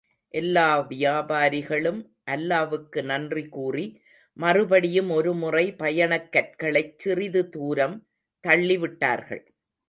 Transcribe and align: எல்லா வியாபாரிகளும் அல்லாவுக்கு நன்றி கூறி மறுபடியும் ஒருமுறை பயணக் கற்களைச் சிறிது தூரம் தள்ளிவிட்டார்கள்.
எல்லா 0.33 0.87
வியாபாரிகளும் 0.89 1.99
அல்லாவுக்கு 2.31 3.03
நன்றி 3.03 3.47
கூறி 3.49 3.85
மறுபடியும் 4.37 5.09
ஒருமுறை 5.09 5.75
பயணக் 5.75 6.31
கற்களைச் 6.31 6.97
சிறிது 6.97 7.49
தூரம் 7.49 7.97
தள்ளிவிட்டார்கள். 8.47 9.43